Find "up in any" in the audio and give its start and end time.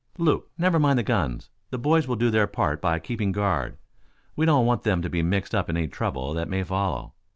5.53-5.89